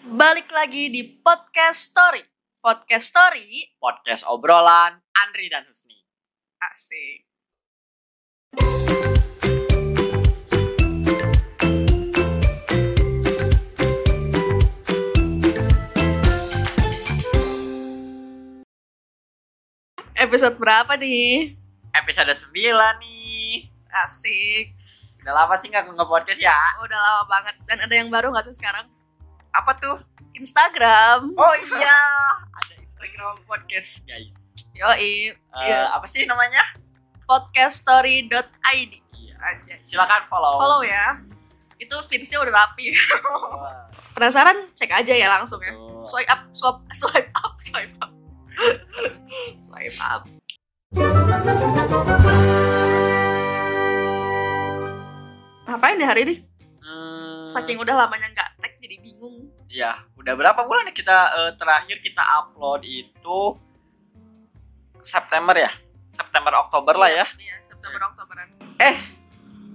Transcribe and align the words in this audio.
Balik 0.00 0.48
lagi 0.48 0.88
di 0.88 1.20
Podcast 1.20 1.92
Story. 1.92 2.24
Podcast 2.64 3.12
Story 3.12 3.76
Podcast 3.76 4.24
obrolan 4.24 4.96
Andri 5.12 5.52
dan 5.52 5.68
Husni. 5.68 6.00
asik. 6.56 7.28
Episode 20.16 20.56
berapa 20.56 20.96
nih? 20.96 21.60
Episode 21.92 22.32
9 22.32 23.04
nih. 23.04 23.68
Asik. 23.92 24.72
Udah 25.20 25.44
lama 25.44 25.52
sih 25.60 25.68
nggak 25.68 25.92
nge-podcast 25.92 26.40
ya? 26.40 26.56
Udah 26.80 26.96
lama 26.96 27.22
banget. 27.28 27.52
Dan 27.68 27.84
ada 27.84 27.92
yang 27.92 28.08
baru 28.08 28.32
nggak 28.32 28.48
sih 28.48 28.56
sekarang? 28.56 28.88
Apa 29.50 29.72
tuh? 29.76 29.96
Instagram. 30.32 31.34
Oh 31.34 31.54
iya, 31.68 31.98
ada 32.48 32.74
Instagram 32.76 33.36
podcast 33.44 34.06
guys. 34.06 34.54
Yoi. 34.72 35.34
Eh, 35.34 35.36
Iya. 35.60 35.90
Apa 35.92 36.06
sih 36.06 36.24
namanya? 36.24 36.62
Podcaststory.id. 37.26 38.92
Iya. 39.12 39.34
Aja. 39.36 39.74
Silakan 39.82 40.22
follow. 40.26 40.56
Follow 40.56 40.80
ya. 40.82 41.18
Itu 41.76 41.96
feedsnya 42.06 42.40
udah 42.40 42.54
rapi. 42.54 42.94
Wah, 42.94 43.90
Penasaran? 44.14 44.68
Cek 44.72 44.90
aja 44.92 45.12
ya 45.12 45.28
langsung 45.28 45.60
ya. 45.60 45.74
Swipe 46.02 46.30
up, 46.30 46.40
swipe, 46.52 46.80
swipe 46.92 47.30
up, 47.34 47.52
swipe 47.58 47.94
up. 48.00 48.12
swipe 49.66 49.98
up. 50.00 50.22
Ngapain 55.66 56.02
ya 56.02 56.06
hari 56.10 56.20
ini? 56.26 56.34
Hmm, 56.82 57.46
Saking 57.46 57.78
udah 57.78 57.94
lamanya 57.94 58.26
nggak 58.32 58.39
bingung. 59.20 59.52
Iya, 59.68 60.00
udah 60.16 60.32
berapa 60.32 60.60
bulan 60.64 60.88
nih 60.88 60.96
kita 60.96 61.18
eh, 61.36 61.52
terakhir 61.60 62.00
kita 62.00 62.24
upload 62.40 62.88
itu 62.88 63.40
September 65.04 65.52
ya? 65.52 65.70
September 66.08 66.56
Oktober 66.64 66.96
lah 66.96 67.12
ya. 67.12 67.26
Iya, 67.36 67.60
September 67.60 68.00
Oktoberan. 68.08 68.48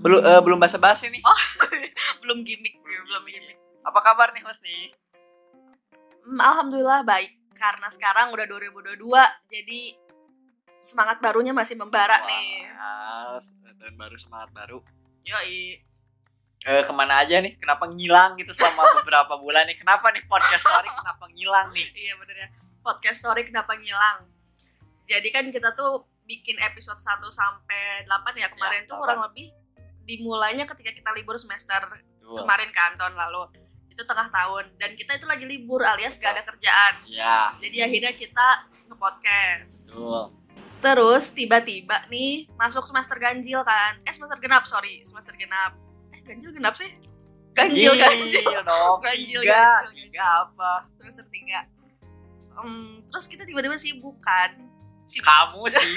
Belum 0.02 0.22
eh, 0.22 0.42
belum 0.42 0.58
basa-basi 0.58 1.14
nih. 1.14 1.22
Oh. 1.22 1.42
belum 2.26 2.42
gimmick, 2.42 2.82
belum 2.82 3.24
gimmick. 3.30 3.58
Apa 3.86 4.02
kabar 4.02 4.34
nih 4.34 4.42
Husni? 4.42 4.94
Hmm, 6.26 6.42
Alhamdulillah 6.42 7.06
baik. 7.06 7.38
Karena 7.56 7.88
sekarang 7.88 8.36
udah 8.36 8.46
2022, 8.50 9.00
jadi 9.48 9.82
semangat 10.84 11.24
barunya 11.24 11.56
masih 11.56 11.80
membara 11.80 12.20
nih. 12.28 12.68
Wah, 12.76 13.40
tahun 13.80 13.96
baru 13.96 14.18
semangat 14.20 14.50
baru. 14.52 14.84
Yoi. 15.24 15.80
Eh, 16.66 16.82
ke 16.82 16.90
mana 16.90 17.22
aja 17.22 17.38
nih? 17.38 17.54
Kenapa 17.56 17.86
ngilang 17.86 18.34
gitu 18.36 18.50
selama 18.50 18.82
beberapa 19.00 19.38
bulan 19.38 19.70
nih? 19.70 19.78
Kenapa 19.78 20.10
nih 20.10 20.26
podcast 20.26 20.66
story 20.66 20.90
kenapa 20.90 21.24
ngilang 21.30 21.68
nih? 21.70 21.88
Iya 21.94 22.14
bener 22.18 22.36
ya. 22.36 22.48
Podcast 22.82 23.22
story 23.22 23.46
kenapa 23.46 23.78
ngilang? 23.78 24.26
Jadi 25.06 25.30
kan 25.30 25.46
kita 25.54 25.78
tuh 25.78 26.10
bikin 26.26 26.58
episode 26.58 26.98
1 26.98 27.22
sampai 27.30 28.02
8 28.04 28.34
ya 28.34 28.50
kemarin 28.50 28.82
Ya, 28.82 28.90
tuh 28.90 28.98
8. 28.98 29.02
kurang 29.06 29.22
lebih 29.24 29.54
dimulainya 30.02 30.66
ketika 30.66 30.90
kita 30.92 31.10
libur 31.14 31.38
semester 31.38 31.86
Tuh. 32.18 32.34
kemarin 32.34 32.74
kan 32.74 32.98
tahun 32.98 33.14
lalu. 33.14 33.62
Itu 33.94 34.02
tengah 34.02 34.28
tahun 34.28 34.74
dan 34.76 34.98
kita 34.98 35.16
itu 35.16 35.30
lagi 35.30 35.46
libur 35.46 35.86
alias 35.86 36.18
gak 36.18 36.34
ada 36.34 36.44
kerjaan. 36.44 37.06
Ya, 37.06 37.54
Jadi 37.62 37.78
akhirnya 37.80 38.12
kita 38.12 38.48
nge-podcast. 38.90 39.94
betul. 39.94 40.34
Terus 40.82 41.30
tiba-tiba 41.30 42.10
nih 42.10 42.50
masuk 42.58 42.84
semester 42.84 43.16
ganjil 43.16 43.62
kan. 43.62 44.02
Eh 44.02 44.12
semester 44.12 44.38
genap, 44.38 44.66
sorry, 44.66 45.06
semester 45.06 45.34
genap. 45.34 45.78
Ganjil 46.26 46.52
genap 46.52 46.76
sih? 46.76 46.90
Ganjil 47.56 47.94
ganjil. 47.96 48.44
dong. 48.68 49.00
Ganjil, 49.00 49.42
ganjil, 49.46 50.10
apa? 50.20 50.90
semester 51.00 51.24
tiga. 51.32 51.64
Em, 52.60 53.00
terus 53.08 53.26
kita 53.30 53.48
tiba-tiba 53.48 53.80
sibuk 53.80 54.18
kan. 54.20 54.58
Sibuk. 55.08 55.24
Kamu 55.24 55.62
sih. 55.72 55.90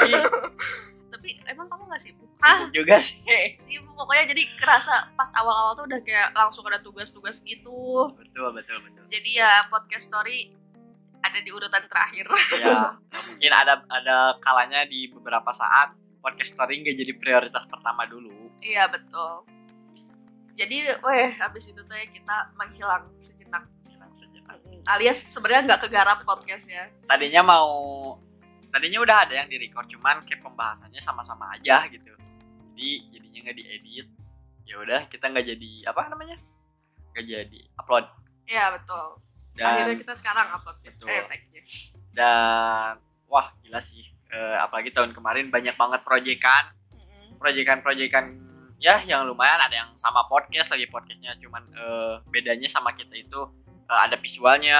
Tapi 1.12 1.40
emang 1.48 1.66
kamu 1.66 1.88
gak 1.90 2.02
sibuk? 2.04 2.30
Sibuk 2.38 2.70
juga 2.70 3.00
sih. 3.02 3.58
Sibuk 3.64 3.94
pokoknya 3.96 4.30
jadi 4.30 4.42
kerasa 4.54 5.10
pas 5.16 5.30
awal-awal 5.34 5.74
tuh 5.74 5.88
udah 5.90 6.00
kayak 6.04 6.30
langsung 6.36 6.62
ada 6.68 6.78
tugas-tugas 6.78 7.42
gitu. 7.42 8.06
Betul, 8.14 8.54
betul, 8.54 8.78
betul. 8.84 9.04
Jadi 9.10 9.40
ya 9.40 9.66
podcast 9.66 10.06
story 10.06 10.54
ada 11.18 11.38
di 11.42 11.50
urutan 11.50 11.82
terakhir. 11.90 12.26
Ya, 12.62 12.94
mungkin 13.10 13.52
ada 13.54 13.82
ada 13.90 14.38
kalanya 14.38 14.86
di 14.86 15.10
beberapa 15.10 15.50
saat 15.50 15.94
podcast 16.22 16.54
story 16.54 16.82
nggak 16.86 16.96
jadi 16.98 17.12
prioritas 17.18 17.64
pertama 17.66 18.06
dulu. 18.06 18.50
iya 18.62 18.90
betul. 18.90 19.57
Jadi, 20.58 20.76
weh, 20.90 21.28
habis 21.38 21.70
itu 21.70 21.78
tuh 21.78 21.94
ya 21.94 22.06
kita 22.10 22.36
menghilang 22.58 23.06
sejenak. 23.22 23.62
Hilang 23.86 24.10
sejenak. 24.10 24.58
Alias 24.90 25.22
sebenarnya 25.30 25.70
nggak 25.70 25.82
kegarap 25.86 26.18
podcastnya. 26.26 26.90
Tadinya 27.06 27.46
mau 27.46 27.70
tadinya 28.68 28.98
udah 29.00 29.16
ada 29.24 29.34
yang 29.38 29.48
di 29.48 29.56
record 29.56 29.86
cuman 29.88 30.26
kayak 30.26 30.42
pembahasannya 30.42 30.98
sama-sama 30.98 31.54
aja 31.54 31.86
gitu. 31.88 32.10
Jadi 32.74 32.90
jadinya 33.14 33.38
nggak 33.46 33.56
diedit. 33.56 34.06
Ya 34.66 34.76
udah 34.82 35.00
kita 35.06 35.30
nggak 35.30 35.46
jadi 35.46 35.70
apa 35.86 36.10
namanya? 36.10 36.36
Nggak 37.14 37.24
jadi 37.24 37.60
upload 37.78 38.06
Iya 38.48 38.64
betul. 38.72 39.06
Akhirnya 39.58 39.94
dan 39.94 40.00
kita 40.00 40.14
sekarang 40.16 40.46
upload 40.54 40.78
Betul. 40.80 41.08
eh, 41.10 41.26
dan 42.16 42.96
wah 43.28 43.52
gila 43.60 43.78
sih. 43.78 44.02
Eh, 44.28 44.56
apalagi 44.60 44.92
tahun 44.92 45.12
kemarin 45.12 45.52
banyak 45.52 45.76
banget 45.76 46.00
proyekan 46.04 46.72
Mm-mm. 46.92 47.36
proyekan-proyekan 47.40 48.47
ya 48.78 49.02
yang 49.02 49.22
lumayan 49.24 49.58
ada 49.60 49.74
yang 49.76 49.90
sama 49.94 50.22
podcast 50.24 50.70
lagi 50.70 50.86
podcastnya 50.86 51.34
cuman 51.36 51.66
eh, 51.68 52.14
bedanya 52.26 52.66
sama 52.66 52.92
kita 52.92 53.12
itu 53.12 53.40
eh, 53.84 54.00
ada 54.00 54.14
visualnya 54.14 54.78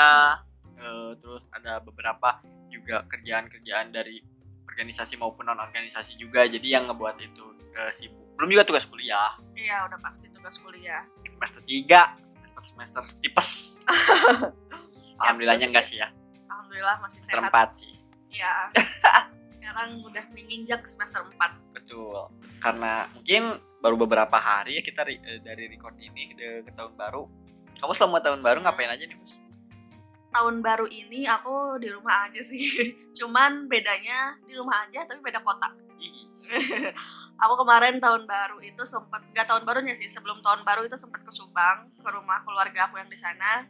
eh, 0.73 1.11
terus 1.17 1.43
ada 1.51 1.79
beberapa 1.79 2.39
juga 2.69 3.03
kerjaan-kerjaan 3.05 3.91
dari 3.91 4.23
organisasi 4.65 5.17
maupun 5.17 5.45
non 5.45 5.59
organisasi 5.59 6.15
juga 6.15 6.45
jadi 6.45 6.79
yang 6.79 6.87
ngebuat 6.87 7.17
itu 7.19 7.45
eh, 7.73 7.91
sibuk 7.91 8.39
belum 8.39 8.49
juga 8.49 8.65
tugas 8.65 8.87
kuliah 8.87 9.35
Iya 9.53 9.83
udah 9.85 9.99
pasti 9.99 10.31
tugas 10.31 10.55
kuliah. 10.57 11.03
semester 11.27 11.59
3 11.59 11.91
semester 12.25 12.63
semester 12.63 13.03
tipes 13.19 13.83
alhamdulillahnya 15.19 15.67
enggak 15.69 15.83
sih 15.85 15.99
ya 15.99 16.09
Alhamdulillah 16.47 16.97
masih 17.01 17.19
sehat. 17.19 17.35
terempat 17.35 17.69
sih 17.75 17.95
Iya. 18.29 18.69
Sekarang 19.53 19.99
udah 20.01 20.25
menginjak 20.31 20.85
semester 20.85 21.27
4. 21.27 21.75
betul 21.75 22.29
karena 22.59 23.09
mungkin 23.11 23.59
baru 23.79 23.95
beberapa 23.95 24.37
hari 24.39 24.79
ya 24.79 24.83
kita 24.83 25.07
eh, 25.07 25.41
dari 25.43 25.71
record 25.71 25.95
ini 25.99 26.35
ke, 26.35 26.67
ke 26.67 26.71
tahun 26.75 26.99
baru 26.99 27.27
kamu 27.79 27.93
selama 27.95 28.19
tahun 28.19 28.41
baru 28.43 28.59
ngapain 28.67 28.91
aja 28.91 29.05
nih? 29.07 29.19
Tahun 30.29 30.57
baru 30.61 30.87
ini 30.91 31.25
aku 31.25 31.79
di 31.79 31.89
rumah 31.89 32.27
aja 32.27 32.43
sih. 32.43 32.69
Cuman 33.19 33.71
bedanya 33.71 34.35
di 34.45 34.53
rumah 34.59 34.85
aja 34.87 35.07
tapi 35.07 35.23
beda 35.23 35.41
kota. 35.41 35.71
Aku 37.39 37.55
kemarin 37.55 38.03
tahun 38.03 38.27
baru 38.27 38.59
itu 38.59 38.83
sempat 38.83 39.23
nggak 39.31 39.47
tahun 39.47 39.63
barunya 39.63 39.95
sih 39.95 40.11
sebelum 40.11 40.43
tahun 40.43 40.67
baru 40.67 40.83
itu 40.91 40.99
sempat 40.99 41.23
ke 41.23 41.31
Subang 41.31 41.87
ke 41.95 42.09
rumah 42.11 42.43
keluarga 42.43 42.91
aku 42.91 42.99
yang 42.99 43.07
di 43.07 43.15
sana. 43.15 43.63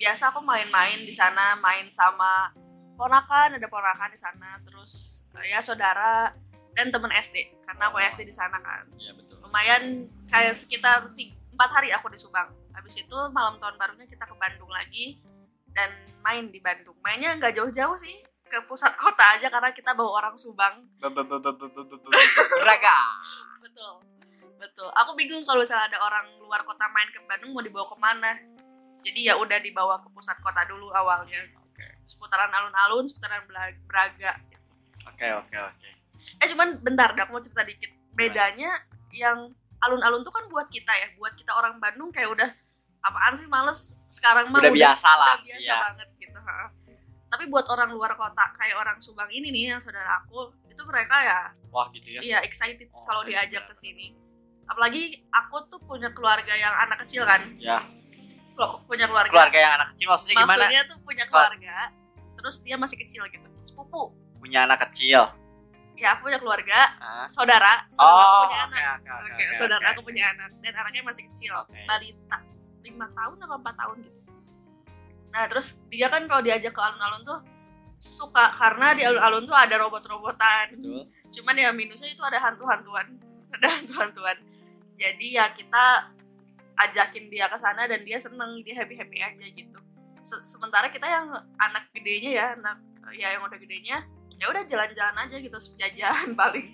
Biasa 0.00 0.32
aku 0.32 0.40
main-main 0.40 1.04
di 1.04 1.12
sana, 1.12 1.52
main 1.60 1.84
sama 1.92 2.48
ponakan, 2.96 3.60
ada 3.60 3.68
ponakan 3.68 4.08
di 4.08 4.16
sana, 4.16 4.56
terus 4.64 5.24
eh, 5.36 5.52
ya 5.52 5.60
saudara 5.60 6.32
dan 6.72 6.88
temen 6.88 7.12
SD 7.12 7.60
karena 7.68 7.92
aku 7.92 8.00
SD 8.00 8.24
di 8.24 8.34
sana 8.34 8.56
kan. 8.64 8.88
Iya 8.96 9.12
betul. 9.20 9.33
Lumayan 9.54 10.10
kayak 10.26 10.58
sekitar 10.58 11.14
empat 11.54 11.70
hari 11.70 11.94
aku 11.94 12.10
di 12.10 12.18
Subang. 12.18 12.50
Habis 12.74 13.06
itu 13.06 13.14
malam 13.30 13.54
tahun 13.62 13.78
barunya 13.78 14.02
kita 14.02 14.26
ke 14.26 14.34
Bandung 14.34 14.66
lagi 14.66 15.22
dan 15.70 15.94
main 16.26 16.50
di 16.50 16.58
Bandung. 16.58 16.98
Mainnya 17.06 17.38
nggak 17.38 17.54
jauh-jauh 17.54 17.94
sih 17.94 18.18
ke 18.50 18.58
pusat 18.66 18.98
kota 18.98 19.38
aja 19.38 19.46
karena 19.46 19.70
kita 19.70 19.94
bawa 19.94 20.18
orang 20.18 20.34
Subang. 20.34 20.90
Raga. 22.66 22.98
Betul, 23.62 24.02
betul. 24.58 24.90
Aku 24.90 25.14
bingung 25.14 25.46
kalau 25.46 25.62
misalnya 25.62 25.86
ada 25.86 26.02
orang 26.02 26.34
luar 26.42 26.66
kota 26.66 26.90
main 26.90 27.06
ke 27.14 27.22
Bandung 27.22 27.54
mau 27.54 27.62
dibawa 27.62 27.86
ke 27.86 27.96
mana. 28.02 28.34
Jadi 29.06 29.22
ya 29.22 29.38
udah 29.38 29.62
dibawa 29.62 30.02
ke 30.02 30.10
pusat 30.10 30.34
kota 30.42 30.66
dulu 30.66 30.90
awalnya. 30.90 31.46
Oke. 31.62 31.86
Seputaran 32.02 32.50
alun-alun, 32.50 33.06
seputaran 33.06 33.46
Braga. 33.86 34.34
Oke 35.14 35.30
oke 35.30 35.56
oke. 35.62 35.88
Eh 36.42 36.46
cuman 36.50 36.82
bentar, 36.82 37.14
dah, 37.14 37.22
aku 37.22 37.38
mau 37.38 37.44
cerita 37.46 37.62
dikit. 37.62 37.94
Bedanya 38.18 38.93
yang 39.14 39.38
alun-alun 39.78 40.20
tuh 40.20 40.30
kan 40.30 40.44
buat 40.46 40.66
kita 40.66 40.90
ya, 40.90 41.08
buat 41.14 41.32
kita 41.32 41.50
orang 41.50 41.78
Bandung 41.78 42.10
kayak 42.10 42.30
udah 42.30 42.50
apaan 43.00 43.34
sih 43.34 43.46
males 43.46 43.94
sekarang 44.08 44.48
mah 44.48 44.58
Udah 44.58 44.72
biasa 44.72 45.08
lah. 45.10 45.36
udah 45.36 45.44
biasa 45.44 45.60
Iya. 45.62 45.76
banget 45.82 46.08
gitu. 46.18 46.38
ha. 46.40 46.56
Tapi 47.26 47.44
buat 47.46 47.66
orang 47.66 47.90
luar 47.90 48.14
kota 48.14 48.44
kayak 48.54 48.74
orang 48.74 48.96
Subang 48.98 49.28
ini 49.28 49.50
nih 49.50 49.62
yang 49.68 49.80
saudara 49.80 50.18
aku, 50.18 50.54
itu 50.64 50.82
mereka 50.82 51.16
ya 51.18 51.40
Wah 51.68 51.86
gitu 51.90 52.08
ya. 52.08 52.20
iya 52.20 52.38
excited 52.40 52.86
Oh, 52.90 53.02
kalau 53.04 53.22
diajak 53.22 53.66
ke 53.66 53.74
sini. 53.74 54.14
Apalagi 54.64 55.20
aku 55.28 55.68
tuh 55.68 55.76
punya 55.78 56.08
keluarga 56.10 56.54
yang 56.54 56.72
anak 56.72 57.04
kecil 57.04 57.22
kan. 57.22 57.42
Ya. 57.58 57.82
Kalau 58.54 58.80
punya 58.86 59.04
keluarga. 59.04 59.28
Keluarga 59.28 59.58
yang 59.58 59.72
anak 59.74 59.88
kecil 59.92 60.06
maksudnya 60.08 60.34
gimana? 60.36 60.48
Maksudnya 60.56 60.82
tuh 60.86 60.98
punya 61.02 61.24
keluarga, 61.26 61.76
terus 62.34 62.54
dia 62.62 62.76
masih 62.78 62.96
kecil 62.96 63.22
gitu. 63.28 63.48
Sepupu. 63.60 64.14
Punya 64.38 64.64
anak 64.64 64.88
kecil. 64.88 65.28
Ya 65.94 66.12
aku 66.12 66.26
punya 66.26 66.36
keluarga, 66.36 66.80
Ah. 66.96 67.26
saudara, 67.26 67.86
saudara 67.86 68.18
aku 68.18 68.34
Oh, 68.34 68.42
punya 68.44 68.60
oke 68.60 68.74
anak. 68.74 68.82
oke. 68.98 69.10
Oke, 69.14 69.30
oke, 69.40 69.54
saudara 69.54 69.78
oke. 69.80 69.92
aku 69.92 70.00
punya 70.02 70.24
anak 70.28 70.50
dan 70.58 70.72
anaknya 70.74 71.02
masih 71.02 71.22
kecil, 71.30 71.52
Oke. 71.56 71.78
balita, 71.84 72.38
lima 72.82 73.06
tahun 73.10 73.36
apa 73.38 73.54
empat 73.56 73.74
tahun 73.76 73.96
gitu. 74.02 74.20
nah 75.30 75.44
terus 75.46 75.66
dia 75.88 76.06
kan 76.06 76.22
kalau 76.24 76.38
diajak 76.40 76.70
ke 76.70 76.78
alun-alun 76.78 77.22
tuh 77.24 77.40
suka 77.98 78.52
karena 78.52 78.94
di 78.94 79.02
alun-alun 79.02 79.42
tuh 79.42 79.56
ada 79.56 79.74
robot-robotan 79.76 80.70
betul 80.72 81.10
cuman 81.28 81.54
ya 81.56 81.70
minusnya 81.70 82.06
itu 82.06 82.22
ada 82.22 82.38
hantu-hantuan 82.38 83.18
ada 83.50 83.66
hantu-hantuan 83.68 84.38
jadi 84.94 85.26
ya 85.32 85.50
kita 85.50 86.06
ajakin 86.76 87.26
dia 87.28 87.46
ke 87.46 87.56
sana 87.56 87.82
dan 87.84 88.02
dia 88.02 88.14
seneng 88.16 88.62
dia 88.62 88.74
happy 88.76 88.94
happy 88.94 89.18
aja 89.18 89.42
gitu 89.48 89.78
Se- 90.20 90.44
sementara 90.44 90.86
kita 90.88 91.02
yang 91.04 91.26
anak 91.56 91.90
gedenya 91.90 92.30
ya 92.30 92.46
anak 92.54 92.78
ya 93.10 93.34
yang 93.34 93.42
udah 93.42 93.58
gedenya 93.58 94.06
ya 94.40 94.46
udah 94.50 94.62
jalan-jalan 94.66 95.16
aja 95.16 95.36
gitu 95.38 95.58
jajan 95.78 96.28
paling 96.40 96.66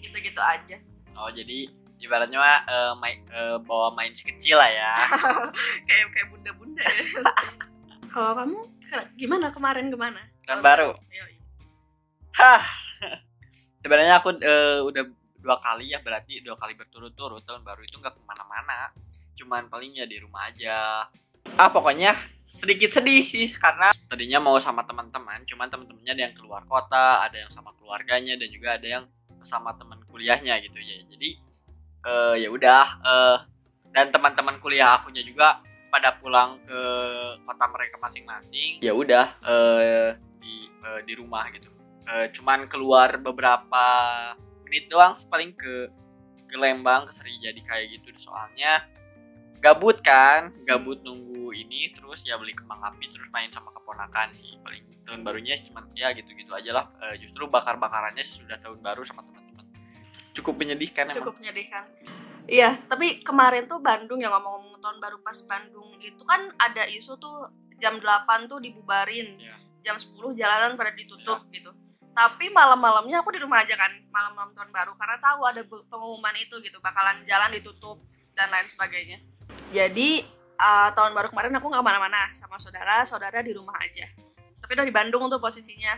gitu-gitu 0.00 0.40
aja 0.40 0.76
oh 1.16 1.30
jadi 1.30 1.68
ibaratnya 2.00 2.40
mah, 2.40 2.60
eh, 2.64 2.92
main, 2.96 3.18
eh, 3.28 3.56
bawa 3.60 3.92
main 3.92 4.12
si 4.16 4.24
kecil 4.24 4.56
lah 4.56 4.70
ya 4.72 4.92
kayak 5.86 6.08
kayak 6.16 6.26
bunda-bunda 6.32 6.84
ya 6.84 7.04
kalau 8.12 8.32
kamu 8.38 8.58
gimana 9.14 9.52
kemarin 9.52 9.86
ke 9.92 9.98
mana 10.00 10.22
tahun 10.48 10.64
baru 10.64 10.90
Yoi. 11.12 11.40
Hah. 12.40 12.62
Sebenarnya 13.84 14.20
aku 14.20 14.32
eh, 14.40 14.80
udah 14.80 15.04
dua 15.40 15.56
kali 15.60 15.92
ya 15.92 16.00
berarti 16.04 16.44
dua 16.44 16.56
kali 16.56 16.76
berturut-turut 16.76 17.44
tahun 17.44 17.64
baru 17.64 17.84
itu 17.84 17.96
nggak 18.00 18.16
ke 18.16 18.22
mana-mana. 18.24 18.92
Cuman 19.36 19.68
paling 19.72 19.96
ya 19.96 20.08
di 20.08 20.20
rumah 20.20 20.48
aja. 20.48 21.08
Ah 21.56 21.68
pokoknya 21.72 22.16
sedikit 22.44 22.92
sedih 22.92 23.24
sih 23.24 23.48
karena 23.56 23.92
tadinya 24.10 24.42
mau 24.42 24.58
sama 24.58 24.82
teman-teman, 24.82 25.46
cuman 25.46 25.70
teman-temannya 25.70 26.12
ada 26.18 26.22
yang 26.26 26.34
keluar 26.34 26.66
kota, 26.66 27.22
ada 27.22 27.46
yang 27.46 27.50
sama 27.54 27.70
keluarganya 27.78 28.34
dan 28.34 28.50
juga 28.50 28.74
ada 28.74 28.86
yang 28.86 29.04
sama 29.46 29.70
teman 29.78 30.02
kuliahnya 30.10 30.58
gitu 30.66 30.82
ya. 30.82 30.98
Jadi 31.06 31.30
eh, 32.02 32.34
ya 32.42 32.48
udah 32.50 32.84
eh, 33.06 33.36
dan 33.94 34.10
teman-teman 34.10 34.58
kuliah 34.58 34.98
akunya 34.98 35.22
juga 35.22 35.62
pada 35.94 36.18
pulang 36.18 36.58
ke 36.66 36.82
kota 37.46 37.64
mereka 37.70 37.96
masing-masing. 38.02 38.82
Ya 38.82 38.90
udah 38.90 39.38
eh, 39.46 40.18
di 40.42 40.66
eh, 40.66 41.00
di 41.06 41.12
rumah 41.14 41.46
gitu. 41.54 41.70
Eh, 42.10 42.34
cuman 42.34 42.66
keluar 42.66 43.14
beberapa 43.22 43.86
menit 44.66 44.90
doang 44.90 45.14
paling 45.30 45.54
ke 45.54 45.86
ke 46.50 46.56
Lembang 46.58 47.06
ke 47.06 47.14
Serijadi 47.14 47.62
kayak 47.62 47.86
gitu 47.94 48.10
soalnya 48.18 48.82
gabut 49.62 50.02
kan 50.02 50.50
gabut 50.66 50.98
nunggu 51.06 51.39
ini 51.52 51.92
terus 51.94 52.22
ya 52.24 52.38
beli 52.40 52.54
kembang 52.54 52.80
api 52.82 53.10
terus 53.10 53.28
main 53.34 53.50
sama 53.52 53.70
keponakan 53.74 54.30
sih. 54.32 54.56
Paling 54.62 55.04
tahun 55.06 55.20
barunya 55.26 55.58
cuman 55.66 55.90
ya 55.94 56.14
gitu-gitu 56.14 56.52
aja 56.54 56.70
lah. 56.70 56.86
Eh, 57.10 57.20
justru 57.22 57.46
bakar-bakarannya 57.50 58.22
sudah 58.22 58.58
tahun 58.62 58.78
baru 58.80 59.02
sama 59.02 59.26
teman-teman. 59.26 59.66
Cukup 60.34 60.54
menyedihkan 60.56 61.10
emang. 61.10 61.16
cukup 61.22 61.34
menyedihkan. 61.42 61.84
Iya 62.50 62.82
tapi 62.90 63.22
kemarin 63.22 63.70
tuh 63.70 63.78
Bandung 63.78 64.18
yang 64.18 64.34
ngomong-ngomong 64.34 64.82
tahun 64.82 64.98
baru 64.98 65.18
pas 65.22 65.38
Bandung 65.46 65.94
itu 66.02 66.22
kan 66.26 66.50
ada 66.58 66.82
isu 66.88 67.14
tuh 67.20 67.52
jam 67.78 67.98
8 68.02 68.50
tuh 68.50 68.58
dibubarin. 68.58 69.38
Iya. 69.38 69.56
jam 69.80 69.96
10 69.96 70.12
jalanan 70.36 70.76
pada 70.76 70.92
ditutup 70.92 71.48
gitu. 71.48 71.72
Tapi 72.12 72.52
malam-malamnya 72.52 73.24
aku 73.24 73.32
di 73.32 73.40
rumah 73.40 73.64
aja 73.64 73.72
kan 73.80 73.88
malam-malam 74.12 74.52
tahun 74.52 74.70
baru 74.76 74.92
karena 74.92 75.16
tahu 75.24 75.40
ada 75.48 75.62
pengumuman 75.64 76.36
itu 76.36 76.60
gitu 76.60 76.76
bakalan 76.84 77.24
jalan 77.24 77.48
ditutup 77.48 77.96
dan 78.36 78.52
lain 78.52 78.68
sebagainya. 78.68 79.24
Jadi 79.72 80.39
uh, 80.60 80.88
tahun 80.92 81.16
baru 81.16 81.32
kemarin 81.32 81.56
aku 81.56 81.66
nggak 81.72 81.80
ke 81.80 81.88
mana-mana 81.88 82.20
sama 82.36 82.60
saudara 82.60 83.02
saudara 83.08 83.40
di 83.40 83.56
rumah 83.56 83.74
aja. 83.80 84.04
Tapi 84.60 84.70
udah 84.76 84.86
di 84.86 84.94
Bandung 84.94 85.26
tuh 85.32 85.40
posisinya. 85.40 85.96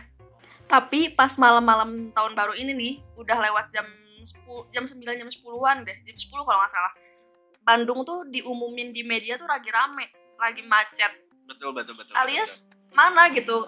Tapi 0.63 1.11
pas 1.11 1.35
malam-malam 1.35 2.15
tahun 2.15 2.33
baru 2.33 2.55
ini 2.55 2.71
nih 2.71 2.93
udah 3.19 3.37
lewat 3.51 3.67
jam 3.75 3.83
10 4.23 4.71
jam 4.71 4.87
9 4.87 5.03
jam 5.03 5.27
10-an 5.27 5.77
deh 5.83 5.97
jam 6.07 6.15
10 6.15 6.31
kalau 6.31 6.59
nggak 6.63 6.71
salah. 6.71 6.93
Bandung 7.63 8.07
tuh 8.07 8.27
diumumin 8.31 8.95
di 8.95 9.03
media 9.03 9.35
tuh 9.35 9.47
lagi 9.47 9.67
rame 9.67 10.07
lagi 10.39 10.63
macet. 10.63 11.11
Betul 11.43 11.75
betul 11.75 11.99
betul 11.99 12.15
alias 12.15 12.71
mana 12.95 13.27
gitu? 13.35 13.67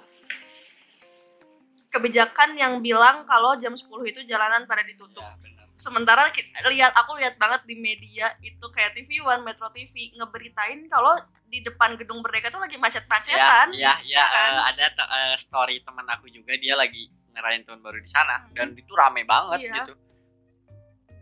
Kebijakan 1.92 2.59
yang 2.59 2.80
bilang 2.83 3.24
kalau 3.27 3.56
jam 3.59 3.75
10 3.75 3.88
itu 4.07 4.19
jalanan 4.27 4.68
pada 4.68 4.83
betul. 4.83 5.12
ditutup. 5.12 5.24
Ya. 5.24 5.55
Sementara 5.75 6.31
lihat 6.66 6.95
aku 6.95 7.16
lihat 7.16 7.36
banget 7.36 7.62
di 7.63 7.75
media 7.75 8.31
itu 8.39 8.63
kayak 8.66 8.95
TV 8.95 9.19
One 9.19 9.44
Metro 9.44 9.68
TV 9.69 9.92
ngeberitain 10.13 10.88
kalau 10.88 11.13
di 11.45 11.60
depan 11.60 11.94
gedung 11.94 12.19
Merdeka 12.19 12.48
tuh 12.48 12.57
lagi 12.57 12.74
ya 12.74 12.81
macet-macetan 12.81 13.68
ya 13.72 13.94
ya 14.01 14.24
kan? 14.25 14.50
eh, 14.50 14.62
ada 14.69 14.86
te- 14.89 15.10
eh, 15.10 15.36
story 15.36 15.80
teman 15.81 16.07
aku 16.07 16.25
juga 16.27 16.56
dia 16.56 16.74
lagi 16.74 17.06
ngerayain 17.30 17.62
tahun 17.62 17.80
baru 17.80 17.98
di 17.98 18.07
sana 18.07 18.39
Hmm. 18.42 18.56
dan 18.56 18.68
itu 18.74 18.92
rame 18.92 19.22
banget 19.24 19.60
Iya. 19.62 19.74
gitu 19.77 19.94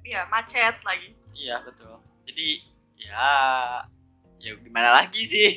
iya 0.03 0.21
macet 0.27 0.77
lagi 0.81 1.09
Iya 1.33 1.65
betul. 1.65 1.97
Jadi 2.23 2.61
ya 2.95 3.33
ya 4.37 4.53
gimana 4.55 4.93
lagi 4.93 5.21
sih? 5.23 5.49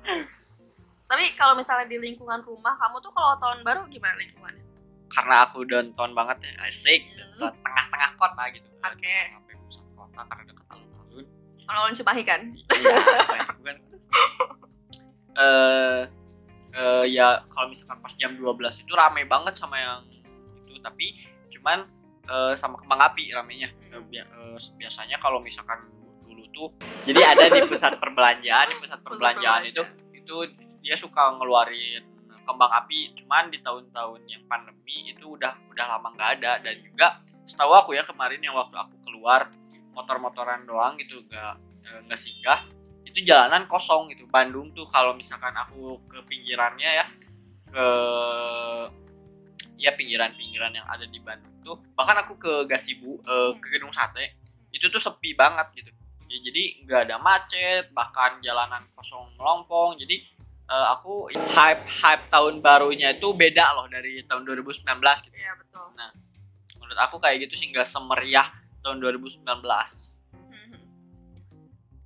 Hmm. 0.00 0.22
tapi 1.04 1.34
kalau 1.34 1.52
misalnya 1.52 1.84
di 1.84 1.98
lingkungan 1.98 2.40
rumah 2.40 2.78
kamu 2.78 2.96
tuh 3.00 3.10
kalau 3.10 3.34
tahun 3.36 3.60
baru 3.60 3.84
gimana 3.86 4.14
lingkungannya 4.14 4.62
Karena 5.10 5.44
aku 5.44 5.66
downtown 5.66 6.14
banget 6.14 6.38
ya, 6.46 6.52
asik 6.64 7.02
Hmm. 7.36 7.50
tengah-tengah 7.60 8.10
kota 8.14 8.42
gitu. 8.50 8.68
Oke. 8.78 9.16
Sampai 9.28 9.54
pusat 9.58 9.84
kota 9.92 10.20
karena 10.22 10.42
dekat 10.46 10.66
alun-alun. 10.68 11.24
kalau 11.62 11.90
Cimahi 11.90 12.22
kan 12.22 12.40
Iya, 12.70 12.96
bukan. 13.54 13.76
Eh 15.32 16.00
eh, 16.70 17.04
ya 17.08 17.42
kalau 17.48 17.66
misalkan 17.66 17.98
pas 17.98 18.14
jam 18.14 18.34
12 18.34 18.54
itu 18.78 18.92
rame 18.92 19.26
banget 19.26 19.54
sama 19.54 19.74
yang 19.74 20.02
itu 20.62 20.78
tapi 20.78 21.18
cuman 21.48 21.82
eh, 22.24 22.52
sama 22.54 22.78
kembang 22.78 23.00
api 23.00 23.30
ramenya 23.30 23.70
eh, 23.90 24.02
biasanya 24.76 25.18
kalau 25.18 25.42
misalkan 25.42 25.82
dulu 26.22 26.46
tuh 26.50 26.68
jadi 27.02 27.34
ada 27.34 27.50
di 27.50 27.66
pusat 27.66 27.98
perbelanjaan 27.98 28.70
di 28.70 28.76
pusat 28.78 29.02
perbelanjaan 29.02 29.66
itu 29.66 29.82
itu 30.14 30.36
dia 30.78 30.94
suka 30.94 31.34
ngeluarin 31.34 32.06
kembang 32.44 32.72
api. 32.72 33.14
Cuman 33.16 33.48
di 33.52 33.58
tahun-tahun 33.60 34.20
yang 34.26 34.44
pandemi 34.46 35.12
itu 35.12 35.36
udah 35.36 35.52
udah 35.70 35.86
lama 35.96 36.08
nggak 36.14 36.30
ada. 36.40 36.52
Dan 36.60 36.80
juga 36.84 37.20
setahu 37.44 37.72
aku 37.74 37.90
ya 37.96 38.02
kemarin 38.06 38.40
yang 38.40 38.54
waktu 38.54 38.76
aku 38.76 38.96
keluar 39.04 39.50
motor-motoran 39.90 40.64
doang 40.64 40.94
gitu 40.96 41.20
nggak 41.26 41.54
eh, 41.82 42.00
nggak 42.06 42.20
singgah 42.20 42.60
itu 43.02 43.26
jalanan 43.26 43.66
kosong 43.66 44.12
gitu. 44.14 44.24
Bandung 44.30 44.70
tuh 44.70 44.86
kalau 44.86 45.12
misalkan 45.18 45.52
aku 45.56 45.98
ke 46.06 46.18
pinggirannya 46.30 46.90
ya 47.02 47.06
ke 47.70 47.86
ya 49.80 49.90
pinggiran-pinggiran 49.96 50.76
yang 50.76 50.86
ada 50.86 51.08
di 51.08 51.18
Bandung 51.18 51.56
tuh 51.64 51.80
bahkan 51.96 52.20
aku 52.22 52.36
ke 52.38 52.52
Gasibu 52.70 53.18
eh, 53.24 53.52
ke 53.58 53.66
gedung 53.74 53.90
sate 53.90 54.38
itu 54.70 54.86
tuh 54.86 55.02
sepi 55.02 55.34
banget 55.34 55.66
gitu. 55.74 55.90
Ya 56.30 56.38
jadi 56.46 56.62
nggak 56.86 57.00
ada 57.10 57.16
macet 57.18 57.90
bahkan 57.90 58.38
jalanan 58.38 58.86
kosong 58.94 59.34
melompong. 59.34 59.98
Jadi 59.98 60.29
eh, 60.70 60.86
aku 60.94 61.28
hype 61.34 61.84
hype 61.84 62.24
tahun 62.30 62.62
barunya 62.62 63.18
itu 63.18 63.34
beda 63.34 63.74
loh 63.74 63.86
dari 63.90 64.22
tahun 64.24 64.46
2019 64.46 64.86
gitu 65.26 65.34
iya 65.34 65.58
betul 65.58 65.90
menurut 66.78 66.98
aku 67.06 67.22
kayak 67.22 67.46
gitu 67.46 67.54
sih 67.58 67.70
nggak 67.70 67.86
semeriah 67.86 68.50
tahun 68.82 68.98
2019 69.02 69.44
Mhm. 70.50 70.78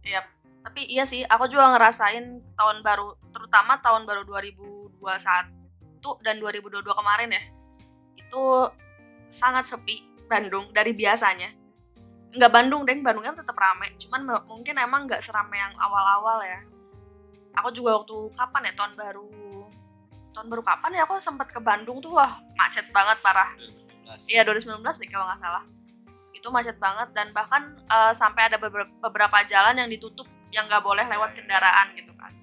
Iya, 0.04 0.20
tapi 0.60 0.84
iya 0.88 1.04
sih, 1.08 1.24
aku 1.24 1.48
juga 1.48 1.72
ngerasain 1.76 2.40
tahun 2.56 2.84
baru, 2.84 3.16
terutama 3.32 3.80
tahun 3.80 4.04
baru 4.04 4.24
2021 4.24 6.20
dan 6.20 6.36
2022 6.40 6.92
kemarin 6.92 7.32
ya. 7.32 7.42
Itu 8.16 8.68
sangat 9.32 9.68
sepi 9.68 10.04
Bandung 10.28 10.72
dari 10.72 10.92
biasanya. 10.92 11.52
Nggak 12.36 12.52
Bandung, 12.52 12.82
deng, 12.84 13.00
Bandungnya 13.00 13.32
tetap 13.32 13.56
rame. 13.56 13.96
Cuman 13.96 14.44
mungkin 14.44 14.76
emang 14.76 15.08
nggak 15.08 15.24
serame 15.24 15.56
yang 15.56 15.72
awal-awal 15.80 16.40
ya. 16.44 16.60
Aku 17.54 17.68
juga 17.70 17.96
waktu 17.96 18.16
kapan 18.34 18.66
ya 18.66 18.72
tahun 18.74 18.92
baru 18.94 19.28
tahun 20.34 20.46
baru 20.50 20.62
kapan 20.62 20.90
ya 20.92 21.02
aku 21.06 21.14
sempat 21.16 21.46
ke 21.46 21.58
Bandung 21.58 22.02
tuh 22.02 22.10
wah 22.12 22.42
macet 22.58 22.90
banget 22.90 23.22
parah 23.22 23.54
2019 23.54 24.26
Iya 24.26 24.42
2019 24.42 24.82
deh 24.82 25.08
kalau 25.08 25.26
nggak 25.26 25.40
salah. 25.40 25.62
Itu 26.30 26.50
macet 26.50 26.76
banget 26.76 27.08
dan 27.14 27.30
bahkan 27.30 27.62
eh, 27.80 28.12
sampai 28.12 28.50
ada 28.50 28.58
beber- 28.58 28.90
beberapa 28.98 29.38
jalan 29.46 29.78
yang 29.78 29.88
ditutup 29.88 30.26
yang 30.50 30.66
nggak 30.66 30.82
boleh 30.82 31.06
lewat 31.06 31.34
kendaraan 31.34 31.94
gitu 31.94 32.10
kan. 32.14 32.34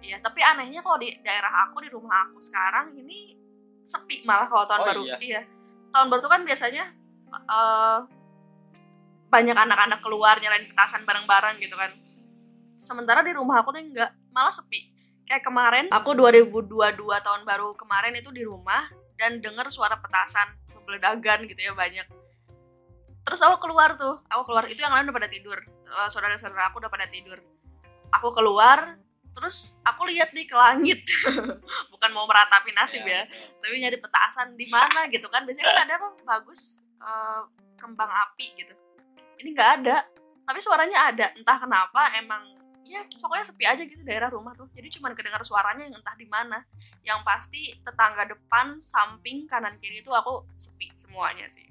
Iya, 0.00 0.20
tapi 0.20 0.40
anehnya 0.40 0.80
kalau 0.80 0.96
di 0.96 1.12
daerah 1.20 1.68
aku 1.68 1.80
di 1.80 1.88
rumah 1.88 2.28
aku 2.28 2.40
sekarang 2.40 2.92
ini 2.94 3.36
sepi 3.84 4.24
malah 4.24 4.48
kalau 4.48 4.64
tahun 4.64 4.80
Oh, 4.80 4.86
baru. 4.86 5.02
iya? 5.04 5.16
Iya. 5.20 5.40
Tahun 5.88 6.06
baru 6.08 6.20
tuh 6.20 6.32
kan 6.32 6.42
biasanya 6.44 6.84
eh, 7.28 7.98
banyak 9.28 9.52
anak-anak 9.54 10.00
keluar 10.00 10.40
nyalain 10.40 10.64
petasan 10.64 11.04
bareng-bareng 11.04 11.60
gitu 11.60 11.76
kan. 11.76 11.92
Sementara 12.80 13.20
di 13.20 13.36
rumah 13.36 13.60
aku 13.60 13.76
nih 13.76 13.84
nggak, 13.92 14.10
malah 14.38 14.54
sepi. 14.54 14.94
Kayak 15.26 15.42
kemarin 15.42 15.84
aku 15.90 16.14
2022 16.14 16.70
tahun 17.02 17.42
baru 17.42 17.74
kemarin 17.74 18.14
itu 18.14 18.30
di 18.30 18.46
rumah 18.46 18.86
dan 19.18 19.42
dengar 19.42 19.66
suara 19.68 19.98
petasan 19.98 20.54
peledagan 20.86 21.44
gitu 21.50 21.58
ya 21.58 21.74
banyak. 21.74 22.06
Terus 23.26 23.40
aku 23.44 23.68
keluar 23.68 23.98
tuh. 23.98 24.22
Aku 24.30 24.48
keluar 24.48 24.64
itu 24.70 24.80
yang 24.80 24.94
lain 24.94 25.10
udah 25.10 25.16
pada 25.20 25.28
tidur. 25.28 25.58
Eh, 25.60 26.08
saudara-saudara 26.08 26.72
aku 26.72 26.80
udah 26.80 26.88
pada 26.88 27.10
tidur. 27.10 27.36
Aku 28.14 28.32
keluar 28.32 28.96
terus 29.36 29.76
aku 29.84 30.08
lihat 30.08 30.32
nih 30.32 30.48
ke 30.48 30.56
langit. 30.56 31.04
Bukan 31.92 32.10
mau 32.16 32.24
meratapi 32.24 32.72
nasib 32.72 33.04
ya 33.04 33.28
tapi 33.60 33.74
nyari 33.84 34.00
petasan 34.00 34.56
di 34.56 34.64
mana 34.70 35.10
gitu 35.12 35.28
kan. 35.28 35.44
Biasanya 35.44 35.66
kan 35.66 35.78
ada 35.84 35.94
apa 36.00 36.08
bagus 36.24 36.80
eh, 37.04 37.42
kembang 37.76 38.08
api 38.08 38.64
gitu. 38.64 38.72
Ini 39.44 39.52
nggak 39.52 39.70
ada 39.82 40.08
tapi 40.48 40.64
suaranya 40.64 41.12
ada. 41.12 41.36
Entah 41.36 41.60
kenapa 41.60 42.16
emang 42.16 42.57
ya 42.88 43.00
pokoknya 43.14 43.44
sepi 43.44 43.64
aja 43.64 43.82
gitu 43.82 44.00
daerah 44.00 44.28
rumah 44.28 44.52
tuh. 44.52 44.66
Jadi 44.72 44.88
cuman 44.90 45.12
kedengar 45.12 45.40
suaranya 45.40 45.84
yang 45.84 45.94
entah 45.94 46.14
di 46.14 46.24
mana. 46.24 46.64
Yang 47.00 47.20
pasti 47.22 47.60
tetangga 47.78 48.24
depan 48.26 48.78
samping 48.78 49.44
kanan 49.44 49.76
kiri 49.76 50.00
itu 50.00 50.10
aku 50.10 50.48
sepi 50.54 50.88
semuanya 50.96 51.44
sih. 51.46 51.68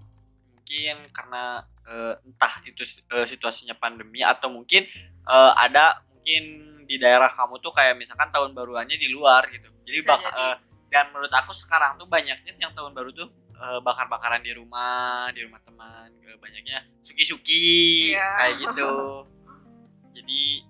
Mungkin 0.53 1.09
karena 1.09 1.59
eh, 1.83 2.13
entah 2.23 2.61
itu 2.61 2.81
eh, 2.83 3.25
situasinya 3.25 3.73
pandemi 3.73 4.21
atau 4.21 4.47
mungkin 4.47 4.85
eh, 5.23 5.51
ada 5.55 5.99
mungkin 6.07 6.43
di 6.85 6.95
daerah 6.95 7.27
kamu 7.27 7.57
tuh 7.57 7.71
kayak 7.71 7.95
misalkan 7.95 8.29
tahun 8.29 8.51
baruannya 8.51 8.95
di 8.95 9.09
luar 9.09 9.43
gitu. 9.47 9.67
Jadi 9.83 9.97
Bisa 9.97 10.13
bak- 10.13 10.23
jadi. 10.23 10.39
eh, 10.39 10.55
dan 10.87 11.05
menurut 11.09 11.33
aku 11.33 11.51
sekarang 11.51 11.95
tuh 11.95 12.07
banyaknya 12.07 12.53
yang 12.53 12.71
tahun 12.71 12.93
baru 12.93 13.11
tuh 13.11 13.27
bakar-bakaran 13.57 14.39
di 14.39 14.53
rumah 14.53 15.33
di 15.33 15.41
rumah 15.41 15.57
teman 15.59 16.07
banyaknya 16.37 16.85
suki-suki 17.01 18.13
Iya. 18.13 18.27
kayak 18.37 18.55
gitu 18.61 18.87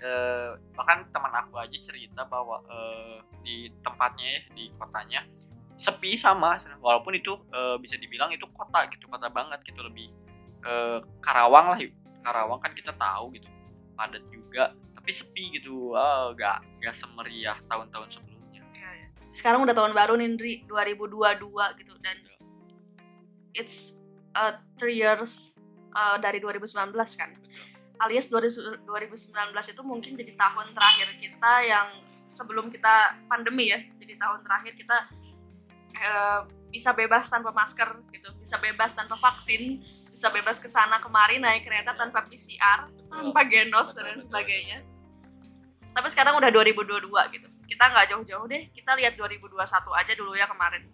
eh, 0.02 0.52
bahkan 0.74 1.06
teman 1.10 1.34
aku 1.34 1.58
aja 1.58 1.78
cerita 1.78 2.22
bahwa 2.26 2.62
eh, 2.70 3.18
di 3.42 3.72
tempatnya 3.82 4.28
ya 4.28 4.42
di 4.54 4.64
kotanya 4.78 5.22
sepi 5.78 6.18
sama 6.18 6.58
walaupun 6.82 7.14
itu 7.18 7.38
eh, 7.54 7.78
bisa 7.82 7.98
dibilang 7.98 8.34
itu 8.34 8.46
kota 8.54 8.86
gitu 8.90 9.06
kota 9.10 9.30
banget 9.30 9.62
gitu 9.66 9.82
lebih 9.82 10.10
eh, 10.66 11.00
Karawang 11.22 11.74
lah 11.74 11.80
Karawang 12.22 12.60
kan 12.62 12.74
kita 12.74 12.94
tahu 12.98 13.34
gitu 13.38 13.50
padat 13.98 14.24
juga 14.30 14.74
tapi 14.94 15.10
sepi 15.10 15.58
gitu 15.58 15.98
oh, 15.98 16.26
gak 16.38 16.62
gak 16.84 16.94
semeriah 16.94 17.58
tahun-tahun 17.66 18.20
sebelumnya. 18.20 18.62
Iya, 18.76 18.90
iya. 18.94 19.08
sekarang 19.34 19.66
udah 19.66 19.74
tahun 19.74 19.94
baru 19.98 20.14
nih 20.22 20.28
Ndri 20.38 20.54
2022 20.70 21.80
gitu 21.82 21.94
dan 22.04 22.18
it's 23.58 23.98
uh, 24.38 24.54
three 24.78 25.02
years 25.02 25.58
uh, 25.98 26.22
dari 26.22 26.38
2019 26.38 26.94
kan 27.18 27.34
alias 27.98 28.30
2000 28.30 28.86
2019 28.86 29.34
itu 29.74 29.82
mungkin 29.82 30.14
jadi 30.14 30.34
tahun 30.38 30.74
terakhir 30.74 31.10
kita 31.18 31.54
yang 31.66 31.88
sebelum 32.28 32.70
kita 32.70 33.18
pandemi 33.26 33.74
ya 33.74 33.80
jadi 33.98 34.20
tahun 34.20 34.40
terakhir 34.46 34.74
kita 34.78 34.98
eh, 35.98 36.40
bisa 36.70 36.92
bebas 36.94 37.32
tanpa 37.32 37.50
masker 37.56 37.90
gitu 38.14 38.30
bisa 38.44 38.60
bebas 38.60 38.92
tanpa 38.94 39.16
vaksin 39.18 39.82
bisa 40.12 40.34
bebas 40.34 40.58
ke 40.58 40.66
sana 40.66 40.98
kemari 40.98 41.38
naik 41.38 41.66
kereta 41.66 41.94
tanpa 41.94 42.26
PCR 42.26 42.90
tanpa 43.10 43.42
genos 43.46 43.94
dan 43.94 44.10
lain 44.10 44.22
sebagainya. 44.22 44.82
tapi 45.94 46.14
sekarang 46.14 46.38
udah 46.38 46.54
2022 46.54 47.10
gitu 47.34 47.48
kita 47.66 47.84
nggak 47.90 48.08
jauh-jauh 48.14 48.46
deh 48.46 48.70
kita 48.74 48.94
lihat 48.94 49.18
2021 49.18 49.58
aja 49.98 50.14
dulu 50.14 50.38
ya 50.38 50.46
kemarin. 50.46 50.86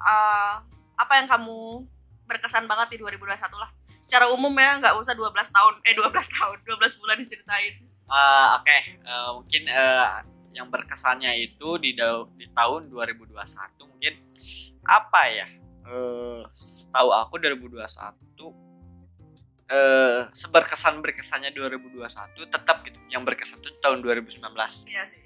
Eh, 0.00 0.54
apa 0.96 1.12
yang 1.16 1.26
kamu 1.28 1.84
berkesan 2.28 2.64
banget 2.70 2.94
di 2.94 2.96
2021 3.02 3.58
lah 3.58 3.70
secara 4.10 4.26
umum 4.34 4.50
ya 4.58 4.82
nggak 4.82 4.98
usah 4.98 5.14
12 5.14 5.30
tahun. 5.54 5.74
Eh 5.86 5.94
12 5.94 6.10
tahun 6.10 6.56
12 6.66 6.98
bulan 6.98 7.16
diceritain. 7.22 7.78
Ah, 8.10 8.58
oke. 8.58 8.78
Eh, 9.06 9.30
mungkin 9.38 9.62
eh, 9.70 10.10
yang 10.50 10.66
berkesannya 10.66 11.30
itu 11.38 11.78
di 11.78 11.94
di 12.34 12.46
tahun 12.50 12.90
2021 12.90 13.38
mungkin 13.86 14.18
apa 14.82 15.22
ya? 15.30 15.46
Eh 15.86 16.42
tahu 16.90 17.08
aku 17.14 17.38
2021 17.38 17.86
eh 19.70 20.26
seberkesan 20.34 20.98
berkesannya 20.98 21.54
2021 21.54 22.50
tetap 22.50 22.82
gitu. 22.82 22.98
Yang 23.14 23.22
berkesan 23.30 23.62
tuh 23.62 23.70
tahun 23.78 24.02
2019 24.02 24.42
iya 24.90 25.06
sih. 25.06 25.22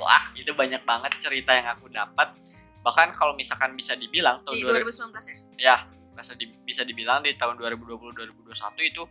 Wah 0.00 0.32
itu 0.32 0.56
banyak 0.56 0.80
banget 0.88 1.20
cerita 1.20 1.52
yang 1.52 1.68
aku 1.68 1.92
dapat. 1.92 2.32
Bahkan 2.80 3.12
kalau 3.12 3.36
misalkan 3.36 3.76
bisa 3.76 3.92
dibilang 3.92 4.40
tahun 4.48 4.56
di 4.56 4.64
2000 4.64 4.88
2019 5.20 5.60
ya 5.60 5.84
bisa 6.22 6.34
di- 6.34 6.54
bisa 6.62 6.82
dibilang 6.82 7.20
di 7.20 7.34
tahun 7.34 7.58
2020 7.58 8.14
2021 8.14 8.54
itu 8.80 9.02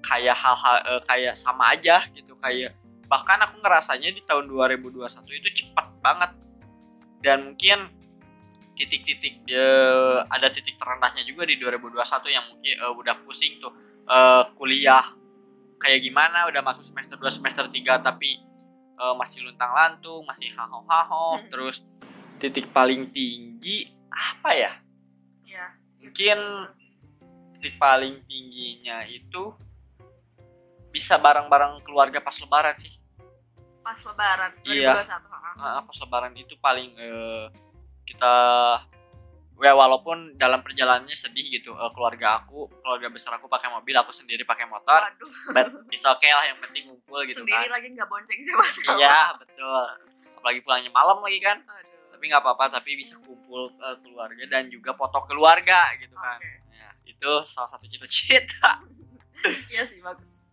kayak 0.00 0.36
hal-hal 0.36 0.76
eh, 0.84 1.02
kayak 1.02 1.34
sama 1.34 1.72
aja 1.72 2.02
gitu 2.10 2.34
kayak 2.36 2.74
bahkan 3.06 3.40
aku 3.40 3.58
ngerasanya 3.58 4.10
di 4.10 4.20
tahun 4.20 4.46
2021 4.46 5.06
itu 5.32 5.48
cepat 5.56 5.86
banget 5.98 6.30
dan 7.18 7.48
mungkin 7.48 7.88
titik-titik 8.74 9.42
eh, 9.48 10.18
ada 10.26 10.46
titik 10.48 10.76
terendahnya 10.76 11.22
juga 11.22 11.42
di 11.42 11.58
2021 11.58 11.98
yang 12.28 12.44
mungkin 12.46 12.74
eh, 12.74 12.92
udah 12.94 13.14
pusing 13.22 13.58
tuh 13.58 13.72
eh, 14.04 14.42
kuliah 14.54 15.02
kayak 15.78 16.02
gimana 16.02 16.46
udah 16.46 16.58
masuk 16.60 16.82
semester 16.82 17.14
2 17.14 17.26
semester 17.32 17.66
3 17.66 17.74
tapi 18.02 18.38
eh, 18.94 19.14
masih 19.14 19.42
luntang 19.42 19.72
lantung 19.72 20.22
masih 20.22 20.50
haho-haho 20.52 21.38
Hmm. 21.38 21.48
terus 21.50 21.82
titik 22.38 22.70
paling 22.70 23.10
tinggi 23.10 23.90
apa 24.08 24.54
ya. 24.54 24.72
Mungkin 26.08 26.40
titik 27.60 27.76
paling 27.76 28.24
tingginya 28.24 29.04
itu 29.04 29.52
bisa 30.88 31.20
bareng-bareng 31.20 31.84
keluarga 31.84 32.16
pas 32.24 32.32
lebaran 32.40 32.72
sih. 32.80 32.96
Pas 33.84 34.00
lebaran 34.00 34.56
2021 34.64 34.72
Iya. 34.72 35.84
pas 35.84 35.96
lebaran 36.00 36.32
itu 36.32 36.56
paling 36.64 36.96
eh, 36.96 37.44
kita 38.08 38.34
ya 39.58 39.74
walaupun 39.76 40.38
dalam 40.40 40.64
perjalanannya 40.64 41.12
sedih 41.12 41.60
gitu 41.60 41.76
eh, 41.76 41.90
keluarga 41.92 42.40
aku 42.40 42.72
keluarga 42.80 43.12
besar 43.12 43.36
aku 43.36 43.52
pakai 43.52 43.68
mobil 43.68 43.92
aku 44.00 44.14
sendiri 44.14 44.48
pakai 44.48 44.64
motor 44.64 45.02
waduh. 45.04 45.28
but 45.52 45.66
it's 45.92 46.06
okay 46.08 46.30
lah 46.32 46.48
yang 46.48 46.56
penting 46.64 46.88
ngumpul 46.88 47.20
gitu 47.28 47.44
sendiri 47.44 47.68
kan. 47.68 47.74
lagi 47.76 47.88
nggak 47.92 48.08
bonceng 48.08 48.40
siapa 48.40 48.64
siapa 48.72 48.96
iya 48.96 49.36
betul. 49.36 49.84
Apalagi 50.40 50.64
pulangnya 50.64 50.88
malam 50.94 51.20
lagi 51.20 51.40
kan. 51.44 51.58
Aduh. 51.68 51.97
Tapi 52.18 52.34
nggak 52.34 52.42
apa-apa 52.42 52.82
tapi 52.82 52.98
bisa 52.98 53.14
kumpul 53.22 53.70
eh, 53.78 53.96
keluarga 54.02 54.42
dan 54.50 54.66
juga 54.66 54.90
foto 54.98 55.22
keluarga 55.22 55.94
gitu 56.02 56.18
kan 56.18 56.42
Oke. 56.42 56.50
ya, 56.74 56.90
itu 57.06 57.30
salah 57.46 57.70
satu 57.70 57.86
cita-cita 57.86 58.82
iya 59.70 59.86
sih 59.86 60.02
bagus 60.02 60.50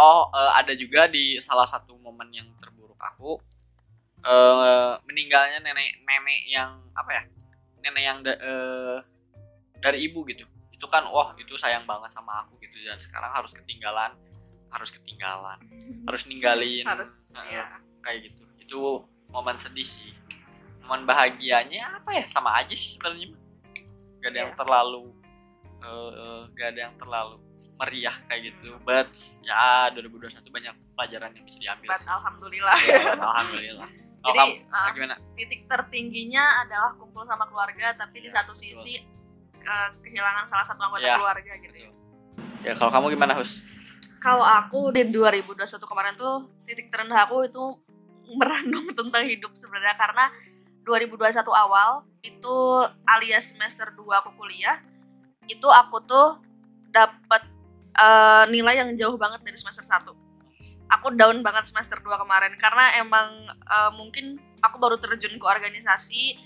Oh, 0.00 0.32
eh, 0.32 0.52
ada 0.56 0.72
juga 0.72 1.10
di 1.10 1.36
salah 1.42 1.66
satu 1.68 1.92
momen 1.98 2.30
yang 2.32 2.48
terburuk 2.56 2.96
aku 2.96 3.36
eh 4.20 4.92
meninggalnya 5.08 5.60
nenek-nenek 5.60 6.40
yang 6.48 6.76
apa 6.92 7.10
ya? 7.20 7.22
Nenek 7.84 8.02
yang 8.04 8.18
da- 8.20 8.36
eh, 8.40 8.96
dari 9.80 10.08
ibu 10.08 10.24
gitu. 10.28 10.44
Itu 10.72 10.88
kan 10.88 11.04
wah, 11.08 11.32
itu 11.36 11.52
sayang 11.56 11.84
banget 11.84 12.12
sama 12.12 12.44
aku 12.44 12.56
gitu 12.64 12.80
dan 12.84 12.96
sekarang 12.96 13.32
harus 13.32 13.52
ketinggalan, 13.52 14.12
harus 14.72 14.88
ketinggalan, 14.92 15.58
harus 16.08 16.22
ninggalin 16.28 16.84
harus 16.84 17.10
Heeh. 17.36 17.60
ya 17.60 17.64
kayak 18.00 18.18
gitu. 18.28 18.42
Itu 18.60 18.80
momen 19.28 19.56
sedih 19.60 19.84
sih. 19.84 20.16
Momen 20.90 21.06
bahagianya 21.06 22.02
apa 22.02 22.10
ya? 22.12 22.26
Sama 22.26 22.50
aja 22.58 22.74
sih 22.74 22.98
sebenarnya. 22.98 23.30
Gak 24.18 24.26
ada 24.26 24.38
yang 24.42 24.50
Iya. 24.50 24.58
terlalu 24.58 25.02
eh 25.80 26.40
gak 26.52 26.68
ada 26.74 26.80
yang 26.82 26.94
terlalu 26.98 27.38
meriah 27.78 28.16
kayak 28.26 28.40
gitu. 28.50 28.74
But 28.82 29.14
ya 29.40 29.86
2021 29.94 30.50
banyak 30.50 30.74
pelajaran 30.92 31.30
yang 31.30 31.44
bisa 31.46 31.58
diambil. 31.58 31.88
but 31.88 32.02
sih. 32.02 32.10
alhamdulillah 32.10 32.76
Ya, 32.82 33.14
alhamdulillah. 33.14 33.88
Kalau 34.20 34.34
Jadi, 34.34 34.38
kamu 34.42 34.52
uh, 34.68 34.90
gimana? 34.92 35.14
titik 35.32 35.60
tertingginya 35.64 36.44
adalah 36.60 36.90
kumpul 36.92 37.22
sama 37.22 37.46
keluarga 37.46 37.94
tapi 37.94 38.20
di 38.20 38.28
Iya, 38.28 38.42
satu 38.42 38.52
betul. 38.52 38.74
sisi 38.74 38.94
eh, 39.56 39.88
kehilangan 40.02 40.44
salah 40.44 40.66
satu 40.66 40.82
anggota 40.82 41.06
Iya. 41.06 41.16
keluarga 41.16 41.52
gitu 41.56 41.76
ya. 41.78 41.90
Ya 42.60 42.72
kalau 42.74 42.90
kamu 42.90 43.14
gimana, 43.14 43.38
Hus? 43.38 43.62
Kalau 44.18 44.42
aku 44.42 44.90
di 44.90 45.06
2021 45.06 45.54
kemarin 45.80 46.12
tuh 46.12 46.34
titik 46.66 46.90
terendah 46.90 47.24
aku 47.24 47.46
itu 47.46 47.64
merenung 48.28 48.90
tentang 48.98 49.22
hidup 49.24 49.54
sebenarnya 49.54 49.94
karena 49.94 50.28
2021 50.84 51.44
awal 51.52 52.04
itu 52.20 52.56
alias 53.08 53.52
semester 53.52 53.92
2 53.92 54.20
aku 54.20 54.30
kuliah 54.36 54.80
itu 55.48 55.66
aku 55.66 56.04
tuh 56.04 56.40
dapat 56.92 57.42
eh, 57.96 58.44
nilai 58.52 58.80
yang 58.80 58.90
jauh 58.96 59.16
banget 59.16 59.40
dari 59.44 59.56
semester 59.56 59.84
1 59.84 60.08
aku 60.90 61.06
down 61.14 61.40
banget 61.40 61.70
semester 61.70 62.02
2 62.02 62.22
kemarin 62.22 62.52
karena 62.58 62.98
emang 63.00 63.28
eh, 63.48 63.90
mungkin 63.94 64.40
aku 64.60 64.76
baru 64.76 64.96
terjun 65.00 65.36
ke 65.38 65.46
organisasi 65.46 66.36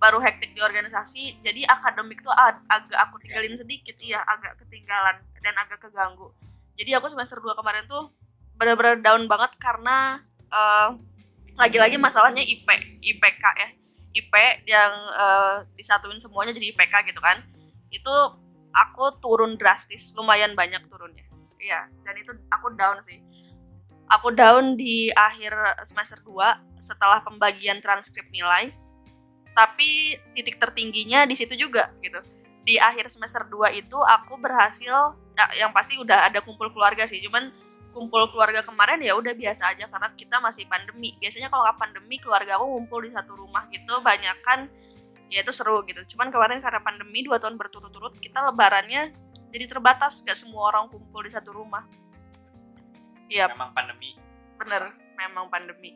baru 0.00 0.16
hektik 0.16 0.56
di 0.56 0.64
organisasi 0.64 1.44
jadi 1.44 1.68
akademik 1.68 2.24
tuh 2.24 2.32
ag- 2.32 2.64
agak 2.72 2.98
aku 3.04 3.20
tinggalin 3.20 3.52
sedikit 3.52 4.00
ya 4.00 4.24
agak 4.24 4.56
ketinggalan 4.64 5.20
dan 5.44 5.54
agak 5.60 5.76
keganggu. 5.76 6.32
Jadi 6.72 6.96
aku 6.96 7.12
semester 7.12 7.36
2 7.36 7.52
kemarin 7.52 7.84
tuh 7.84 8.08
benar-benar 8.56 8.96
down 9.04 9.28
banget 9.28 9.52
karena 9.60 10.24
eh, 10.48 10.88
lagi-lagi 11.60 12.00
masalahnya 12.00 12.40
IP 12.40 12.64
IPK 13.04 13.44
ya 13.60 13.68
IP 14.10 14.34
yang 14.66 14.92
eh, 15.14 15.56
disatuin 15.78 16.18
semuanya 16.18 16.54
jadi 16.54 16.74
IPK 16.74 17.14
gitu 17.14 17.20
kan. 17.22 17.42
Itu 17.90 18.14
aku 18.70 19.18
turun 19.18 19.58
drastis 19.58 20.14
lumayan 20.14 20.54
banyak 20.54 20.86
turunnya. 20.90 21.26
Iya 21.60 21.86
dan 22.06 22.14
itu 22.18 22.32
aku 22.50 22.74
down 22.74 22.98
sih. 23.04 23.22
Aku 24.10 24.34
down 24.34 24.74
di 24.74 25.14
akhir 25.14 25.54
semester 25.86 26.18
2 26.26 26.82
setelah 26.82 27.22
pembagian 27.22 27.78
transkrip 27.78 28.26
nilai 28.34 28.74
tapi 29.54 30.18
titik 30.34 30.58
tertingginya 30.58 31.26
di 31.26 31.34
situ 31.38 31.54
juga 31.54 31.94
gitu. 32.02 32.18
Di 32.66 32.78
akhir 32.78 33.10
semester 33.10 33.46
2 33.46 33.70
itu 33.78 33.98
aku 33.98 34.34
berhasil 34.38 35.14
ya, 35.34 35.46
yang 35.66 35.70
pasti 35.70 35.98
udah 35.98 36.26
ada 36.26 36.42
kumpul 36.42 36.70
keluarga 36.74 37.06
sih 37.06 37.22
cuman 37.22 37.50
kumpul 37.90 38.30
keluarga 38.30 38.62
kemarin 38.62 39.02
ya 39.02 39.18
udah 39.18 39.34
biasa 39.34 39.74
aja 39.74 39.90
karena 39.90 40.08
kita 40.14 40.38
masih 40.38 40.64
pandemi. 40.70 41.14
Biasanya 41.18 41.50
kalau 41.50 41.66
nggak 41.66 41.78
pandemi 41.78 42.16
keluarga 42.22 42.56
aku 42.58 42.66
ngumpul 42.66 43.00
di 43.02 43.10
satu 43.10 43.32
rumah 43.34 43.66
gitu 43.70 43.98
banyak 44.00 44.36
kan 44.46 44.70
ya 45.30 45.42
itu 45.42 45.52
seru 45.54 45.82
gitu. 45.86 46.02
Cuman 46.14 46.30
kemarin 46.34 46.58
karena 46.58 46.80
pandemi 46.82 47.22
dua 47.22 47.38
tahun 47.38 47.58
berturut-turut 47.58 48.18
kita 48.18 48.42
lebarannya 48.50 49.14
jadi 49.50 49.66
terbatas 49.66 50.22
gak 50.22 50.38
semua 50.38 50.70
orang 50.70 50.86
kumpul 50.86 51.26
di 51.26 51.30
satu 51.34 51.50
rumah. 51.50 51.82
Iya, 53.26 53.50
Memang 53.50 53.74
pandemi. 53.74 54.14
Bener 54.58 54.94
memang 55.20 55.46
pandemi. 55.52 55.92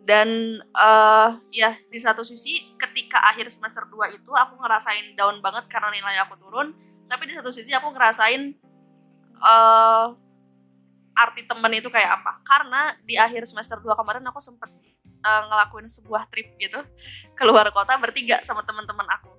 Dan 0.00 0.58
eh 0.58 1.30
ya 1.52 1.76
di 1.92 1.98
satu 2.00 2.24
sisi 2.24 2.72
ketika 2.80 3.20
akhir 3.30 3.52
semester 3.52 3.84
2 3.84 4.16
itu 4.16 4.32
aku 4.32 4.56
ngerasain 4.56 5.12
down 5.14 5.44
banget 5.44 5.68
karena 5.68 5.92
nilai 5.92 6.16
aku 6.24 6.40
turun. 6.40 6.72
Tapi 7.04 7.28
di 7.28 7.34
satu 7.36 7.52
sisi 7.52 7.76
aku 7.76 7.92
ngerasain 7.92 8.56
eh 9.40 10.06
arti 11.20 11.44
temen 11.44 11.72
itu 11.76 11.88
kayak 11.92 12.20
apa. 12.20 12.40
Karena 12.42 12.96
di 13.04 13.20
akhir 13.20 13.44
semester 13.44 13.76
2 13.80 13.92
kemarin 13.92 14.24
aku 14.28 14.40
sempet 14.40 14.70
eh, 15.20 15.42
ngelakuin 15.48 15.86
sebuah 15.86 16.28
trip 16.32 16.56
gitu 16.56 16.80
keluar 17.36 17.68
kota 17.70 17.96
bertiga 18.00 18.40
sama 18.40 18.64
teman-teman 18.64 19.04
aku. 19.12 19.32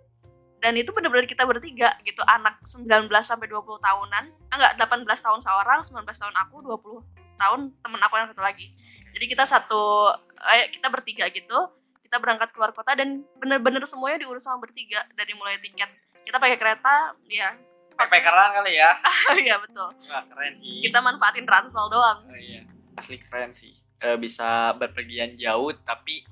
Dan 0.61 0.77
itu 0.77 0.93
bener-bener 0.93 1.25
kita 1.25 1.41
bertiga 1.41 1.97
gitu 2.05 2.21
anak 2.21 2.61
19 2.69 2.85
sampai 3.25 3.49
20 3.49 3.81
tahunan. 3.81 4.23
Ah, 4.53 4.55
enggak 4.61 4.73
18 4.77 5.25
tahun 5.25 5.41
seorang 5.41 5.79
19 5.81 6.05
tahun 6.05 6.35
aku 6.37 6.55
20 6.61 7.41
tahun 7.41 7.59
temen 7.81 8.01
aku 8.05 8.13
yang 8.21 8.29
satu 8.29 8.45
lagi. 8.45 8.69
Jadi 9.11 9.25
kita 9.25 9.49
satu 9.49 10.13
eh, 10.53 10.69
kita 10.69 10.87
bertiga 10.93 11.25
gitu 11.33 11.81
kita 12.11 12.19
berangkat 12.19 12.51
keluar 12.51 12.75
kota 12.75 12.91
dan 12.91 13.23
bener-bener 13.39 13.79
semuanya 13.87 14.19
diurus 14.19 14.43
sama 14.43 14.59
bertiga 14.59 14.99
dari 15.15 15.31
mulai 15.31 15.55
tiket. 15.63 15.87
Kita 16.27 16.43
pakai 16.43 16.59
kereta 16.59 17.15
ya 17.31 17.55
Backpackeran 18.01 18.49
kali 18.53 18.73
ya. 18.75 18.91
Ya 19.47 19.55
betul. 19.57 19.89
Wah 20.03 20.23
keren 20.25 20.53
sih. 20.53 20.81
Kita 20.81 20.99
manfaatin 20.99 21.45
ransel 21.45 21.85
doang. 21.87 22.19
Oh, 22.23 22.35
iya. 22.35 22.65
Asli 22.93 23.17
keren 23.17 23.51
sih. 23.51 23.71
Eh, 23.97 24.17
bisa 24.17 24.73
berpergian 24.73 25.33
jauh 25.35 25.69
tapi 25.79 26.25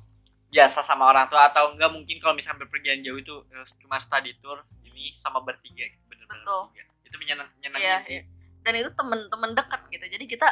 biasa 0.49 0.81
sama 0.81 1.05
orang 1.05 1.29
tua 1.29 1.45
atau 1.47 1.69
enggak 1.69 1.87
mungkin 1.87 2.17
kalau 2.17 2.33
misalnya 2.33 2.65
berpergian 2.65 2.99
jauh 2.99 3.15
itu 3.15 3.35
eh, 3.47 3.61
cuma 3.77 3.97
study 3.97 4.33
tour 4.35 4.57
ini 4.83 5.13
sama 5.13 5.37
bertiga 5.39 5.85
gitu 5.85 6.01
bener-bener 6.07 6.41
Betul. 6.41 6.61
bertiga. 6.65 6.83
itu 7.05 7.15
menyenang- 7.17 7.51
menyenangkan 7.55 7.85
Iya, 7.87 7.97
sih. 8.01 8.13
iya. 8.15 8.23
dan 8.59 8.73
itu 8.75 8.89
temen-temen 8.91 9.51
dekat 9.53 9.81
gitu. 9.87 10.05
Jadi 10.09 10.25
kita 10.27 10.47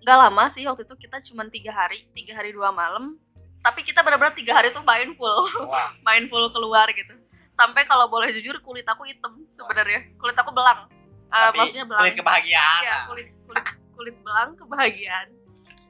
nggak 0.00 0.16
lama 0.18 0.44
sih 0.48 0.64
waktu 0.64 0.84
itu 0.84 0.94
kita 0.98 1.16
cuma 1.22 1.44
tiga 1.46 1.72
hari 1.72 2.04
tiga 2.12 2.32
hari 2.34 2.52
dua 2.52 2.68
malam. 2.70 3.16
Tapi 3.60 3.80
kita 3.80 4.00
benar-benar 4.00 4.32
tiga 4.32 4.52
hari 4.54 4.68
tuh 4.70 4.80
main 4.80 5.12
full. 5.12 5.44
Wah. 5.62 5.92
Main 6.06 6.24
full 6.26 6.48
keluar 6.48 6.88
gitu 6.90 7.12
sampai 7.50 7.82
kalau 7.84 8.06
boleh 8.06 8.30
jujur 8.30 8.56
kulit 8.62 8.86
aku 8.86 9.04
hitam 9.06 9.42
sebenarnya. 9.50 10.14
Kulit 10.16 10.36
aku 10.38 10.50
belang. 10.54 10.86
Eh, 11.30 11.42
tapi 11.50 11.58
maksudnya 11.58 11.86
belang. 11.86 12.02
kulit 12.06 12.14
kebahagiaan. 12.16 12.82
Iya, 12.82 12.96
kulit 13.10 13.28
kulit 13.46 13.66
kulit 13.94 14.16
belang 14.22 14.50
kebahagiaan. 14.56 15.28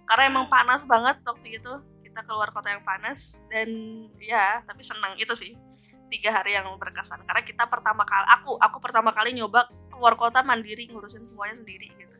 Karena 0.08 0.22
emang 0.26 0.46
panas 0.50 0.82
banget 0.88 1.20
waktu 1.22 1.60
itu. 1.60 1.72
Kita 2.10 2.26
keluar 2.26 2.50
kota 2.50 2.74
yang 2.74 2.82
panas 2.82 3.38
dan 3.46 3.70
ya 4.18 4.64
tapi 4.66 4.82
senang. 4.82 5.14
Itu 5.14 5.36
sih 5.38 5.54
tiga 6.10 6.34
hari 6.34 6.58
yang 6.58 6.66
berkesan. 6.74 7.22
Karena 7.22 7.46
kita 7.46 7.70
pertama 7.70 8.02
kali 8.02 8.26
aku 8.26 8.58
aku 8.58 8.76
pertama 8.82 9.14
kali 9.14 9.36
nyoba 9.36 9.70
keluar 9.92 10.18
kota 10.18 10.42
mandiri 10.42 10.90
ngurusin 10.90 11.22
semuanya 11.22 11.54
sendiri 11.60 11.86
gitu. 11.94 12.16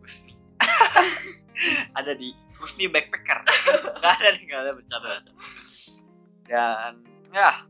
Husni 0.00 0.34
ada 1.98 2.16
di 2.16 2.32
Husni 2.56 2.88
backpacker. 2.88 3.44
Nggak 4.00 4.12
ada 4.18 4.28
nih 4.32 4.42
nggak 4.48 4.60
ada 4.62 4.72
bercanda 4.72 5.10
dan 6.52 6.94
ya 7.32 7.64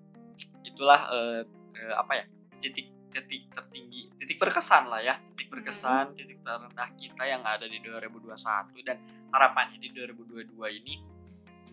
itulah 0.72 1.00
eh, 1.12 1.40
eh, 1.76 1.94
apa 1.94 2.12
ya 2.18 2.24
titik 2.58 2.88
titik 3.12 3.52
tertinggi 3.52 4.08
titik 4.16 4.40
berkesan 4.40 4.88
lah 4.88 5.04
ya 5.04 5.20
titik 5.32 5.52
berkesan 5.52 6.16
titik 6.16 6.40
terendah 6.40 6.88
kita 6.96 7.22
yang 7.28 7.44
ada 7.44 7.68
di 7.68 7.78
2021 7.84 8.88
dan 8.88 8.96
harapannya 9.28 9.76
di 9.76 9.92
2022 9.92 10.56
ini 10.80 10.94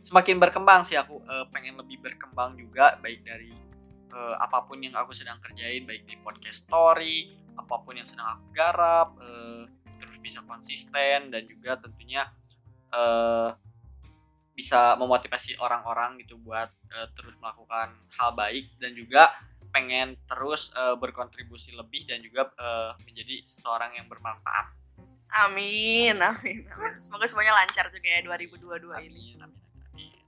semakin 0.04 0.36
berkembang 0.40 0.84
sih 0.84 1.00
aku 1.00 1.24
eh, 1.24 1.46
pengen 1.52 1.80
lebih 1.80 2.04
berkembang 2.04 2.60
juga 2.60 3.00
baik 3.00 3.24
dari 3.24 3.52
eh, 4.12 4.36
apa 4.36 4.68
pun 4.68 4.84
yang 4.84 4.96
aku 5.00 5.16
sedang 5.16 5.40
kerjain 5.40 5.88
baik 5.88 6.04
di 6.04 6.20
podcast 6.20 6.68
story 6.68 7.32
apa 7.56 7.76
pun 7.84 7.96
yang 7.96 8.08
sedang 8.08 8.36
aku 8.36 8.46
garap 8.52 9.16
eh, 9.20 9.64
terus 10.00 10.16
bisa 10.20 10.44
konsisten 10.44 11.32
dan 11.32 11.44
juga 11.48 11.80
tentunya 11.80 12.28
eh, 12.92 13.50
bisa 14.60 15.00
memotivasi 15.00 15.56
orang-orang 15.56 16.20
gitu 16.20 16.36
buat 16.44 16.68
eh, 16.92 17.08
terus 17.16 17.32
melakukan 17.40 17.96
hal 18.20 18.36
baik 18.36 18.76
dan 18.76 18.92
juga 18.92 19.32
pengen 19.72 20.20
terus 20.28 20.76
eh, 20.76 21.00
berkontribusi 21.00 21.72
lebih 21.72 22.04
dan 22.04 22.20
juga 22.20 22.52
eh, 22.60 22.92
menjadi 23.08 23.48
seorang 23.48 23.96
yang 23.96 24.12
bermanfaat. 24.12 24.76
amin 25.30 26.18
amin 26.20 26.68
amin 26.68 26.98
semoga 27.00 27.24
semuanya 27.30 27.56
lancar 27.56 27.88
juga 27.94 28.10
ya 28.10 28.20
2022 28.26 29.08
ini 29.08 29.38
Amin, 29.40 29.46
amin, 29.46 29.62
amin. 29.94 30.24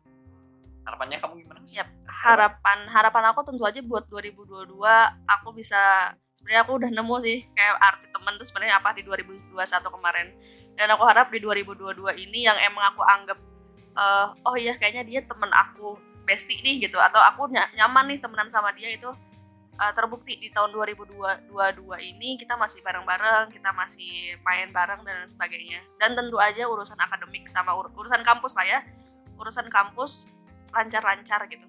Harapannya 0.88 1.18
kamu 1.20 1.34
gimana? 1.44 1.60
Yap. 1.68 1.90
harapan 2.22 2.86
harapan 2.86 3.24
aku 3.34 3.42
tentu 3.50 3.66
aja 3.66 3.82
buat 3.82 4.06
2022 4.14 4.78
aku 5.26 5.50
bisa 5.58 6.14
sebenarnya 6.38 6.62
aku 6.62 6.74
udah 6.78 6.90
nemu 6.94 7.16
sih 7.18 7.38
kayak 7.58 7.82
arti 7.82 8.08
temen 8.14 8.34
tuh 8.38 8.46
sebenarnya 8.46 8.78
apa 8.78 8.94
di 8.94 9.02
2021 9.02 9.58
kemarin 9.90 10.28
dan 10.78 10.88
aku 10.94 11.04
harap 11.06 11.34
di 11.34 11.42
2022 11.42 11.98
ini 12.30 12.46
yang 12.46 12.58
emang 12.62 12.94
aku 12.94 13.02
anggap 13.02 13.42
eh, 13.96 14.28
oh 14.48 14.56
iya 14.56 14.76
kayaknya 14.80 15.04
dia 15.08 15.22
temen 15.26 15.52
aku 15.52 16.00
bestie 16.24 16.62
nih 16.64 16.88
gitu 16.88 17.02
atau 17.02 17.20
aku 17.20 17.50
ny- 17.52 17.74
nyaman 17.76 18.08
nih 18.14 18.20
temenan 18.22 18.48
sama 18.48 18.72
dia 18.72 18.94
itu. 18.94 19.12
Eh, 19.82 19.94
terbukti 19.98 20.38
di 20.38 20.54
tahun 20.54 20.70
2022 20.78 21.50
ini 21.98 22.38
kita 22.38 22.54
masih 22.54 22.86
bareng-bareng 22.86 23.50
kita 23.50 23.74
masih 23.74 24.38
main 24.46 24.70
bareng 24.70 25.02
dan 25.02 25.26
sebagainya. 25.26 25.82
Dan 25.98 26.14
tentu 26.14 26.38
aja 26.38 26.70
urusan 26.70 27.00
akademik 27.00 27.50
sama 27.50 27.74
ur- 27.74 27.90
urusan 27.90 28.22
kampus 28.22 28.54
lah 28.54 28.68
ya. 28.68 28.80
Urusan 29.42 29.66
kampus 29.74 30.30
lancar-lancar 30.70 31.50
gitu. 31.50 31.66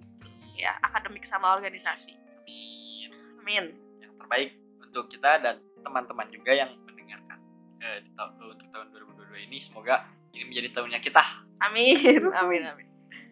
Ya 0.52 0.76
akademik 0.84 1.24
sama 1.24 1.56
organisasi. 1.56 2.12
Amin. 2.44 3.10
amin 3.40 3.64
Yang 3.98 4.12
terbaik 4.20 4.50
untuk 4.84 5.04
kita 5.08 5.32
dan 5.40 5.56
teman-teman 5.80 6.28
juga 6.28 6.52
yang 6.52 6.70
mendengarkan 6.84 7.40
eh, 7.80 8.04
di 8.04 8.10
tahun 8.12 8.30
untuk 8.36 8.68
tahun 8.68 8.86
2022 8.92 9.46
ini. 9.48 9.58
Semoga 9.58 10.04
ini 10.32 10.42
menjadi 10.44 10.68
tahunnya 10.72 11.00
kita. 11.00 11.22
amin 11.60 12.26
amin 12.32 12.62
amin 12.66 12.86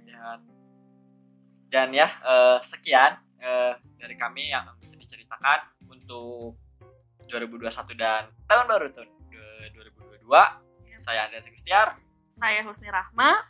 Dan 0.07 0.39
dan 1.67 1.89
ya 1.91 2.09
eh, 2.21 2.59
sekian 2.63 3.13
eh, 3.37 3.73
dari 3.97 4.15
kami 4.15 4.49
yang 4.49 4.69
bisa 4.77 4.95
diceritakan 4.95 5.59
untuk 5.85 6.55
2021 7.27 7.71
dan 7.95 8.29
tahun 8.45 8.67
baru 8.67 8.87
tahun 8.91 9.09
eh, 9.31 9.71
2022. 9.73 10.27
Saya 10.97 11.25
Andreas 11.25 11.47
Kristiar. 11.47 11.97
saya 12.29 12.61
Husni 12.63 12.87
Rahma 12.89 13.49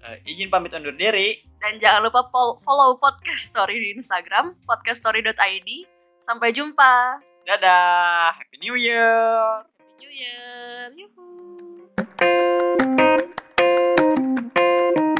Eh, 0.00 0.16
izin 0.26 0.48
pamit 0.48 0.72
undur 0.72 0.96
diri. 0.96 1.44
dan 1.60 1.76
jangan 1.76 2.00
lupa 2.02 2.24
follow 2.58 2.96
podcast 2.96 3.44
story 3.46 3.76
di 3.76 3.88
Instagram 3.92 4.56
podcaststory.id 4.64 5.68
sampai 6.16 6.50
jumpa 6.50 7.20
Dadah. 7.44 8.32
Happy 8.32 8.56
New 8.58 8.80
Year. 8.80 9.60
Happy 9.68 9.94
New 10.00 10.08
Year 10.08 10.88
Yuhu. 10.96 11.29